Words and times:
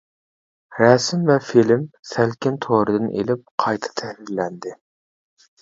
رەسىم 0.79 1.27
ۋە 1.27 1.35
فىلىم 1.49 1.83
سەلكىن 2.13 2.57
تورىدىن 2.67 3.07
ئېلىپ 3.13 3.45
قايتا 3.65 3.93
تەھرىرلەندى. 4.03 4.75